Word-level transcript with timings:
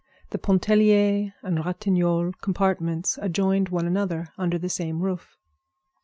The 0.31 0.39
Pontellier 0.39 1.31
and 1.43 1.59
Ratignolle 1.63 2.33
compartments 2.41 3.19
adjoined 3.21 3.69
one 3.69 3.85
another 3.85 4.29
under 4.35 4.57
the 4.57 4.67
same 4.67 5.01
roof. 5.03 5.37